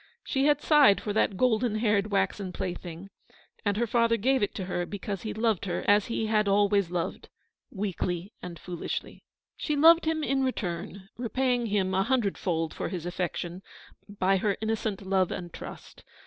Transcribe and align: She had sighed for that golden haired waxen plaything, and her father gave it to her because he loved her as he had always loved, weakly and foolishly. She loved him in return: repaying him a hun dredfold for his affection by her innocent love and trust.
She 0.23 0.45
had 0.45 0.61
sighed 0.63 0.99
for 0.99 1.13
that 1.13 1.37
golden 1.37 1.75
haired 1.75 2.09
waxen 2.11 2.51
plaything, 2.51 3.11
and 3.63 3.77
her 3.77 3.85
father 3.85 4.17
gave 4.17 4.41
it 4.41 4.55
to 4.55 4.65
her 4.65 4.83
because 4.87 5.21
he 5.21 5.31
loved 5.31 5.65
her 5.65 5.83
as 5.87 6.07
he 6.07 6.25
had 6.25 6.47
always 6.47 6.89
loved, 6.89 7.29
weakly 7.69 8.33
and 8.41 8.57
foolishly. 8.57 9.21
She 9.57 9.75
loved 9.75 10.05
him 10.05 10.23
in 10.23 10.43
return: 10.43 11.07
repaying 11.17 11.67
him 11.67 11.93
a 11.93 12.01
hun 12.01 12.21
dredfold 12.21 12.73
for 12.73 12.89
his 12.89 13.05
affection 13.05 13.61
by 14.09 14.37
her 14.37 14.57
innocent 14.59 15.03
love 15.05 15.29
and 15.29 15.53
trust. 15.53 16.03